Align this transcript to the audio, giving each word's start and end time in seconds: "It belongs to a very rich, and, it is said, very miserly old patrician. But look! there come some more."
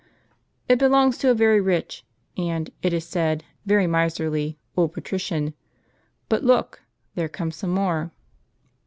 "It 0.67 0.79
belongs 0.79 1.19
to 1.19 1.29
a 1.29 1.35
very 1.35 1.61
rich, 1.61 2.03
and, 2.35 2.71
it 2.81 2.91
is 2.91 3.05
said, 3.05 3.43
very 3.67 3.85
miserly 3.85 4.57
old 4.75 4.93
patrician. 4.93 5.53
But 6.27 6.43
look! 6.43 6.81
there 7.13 7.29
come 7.29 7.51
some 7.51 7.69
more." 7.69 8.11